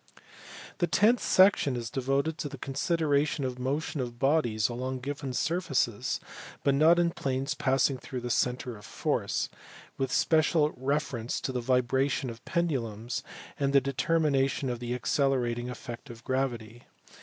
The 0.79 0.87
tenth 0.87 1.21
section 1.21 1.75
is 1.75 1.91
devoted 1.91 2.39
to 2.39 2.49
the 2.49 2.57
consideration 2.57 3.45
of 3.45 3.57
the 3.57 3.61
motion 3.61 4.01
of 4.01 4.17
bodies 4.17 4.67
along 4.67 5.01
given 5.01 5.31
surfaces, 5.31 6.19
but 6.63 6.73
not 6.73 6.97
in 6.97 7.11
planes 7.11 7.53
passing 7.53 7.99
through 7.99 8.21
the 8.21 8.31
centre 8.31 8.75
of 8.75 8.83
force; 8.83 9.47
with 9.99 10.11
special 10.11 10.71
reference 10.75 11.39
to 11.41 11.51
the 11.51 11.61
vibration 11.61 12.31
of 12.31 12.43
pendulums, 12.45 13.21
and 13.59 13.73
the 13.73 13.79
determination 13.79 14.71
of 14.71 14.79
the 14.79 14.95
accelerating 14.95 15.69
effect 15.69 16.09
of 16.09 16.23
gravity. 16.23 16.81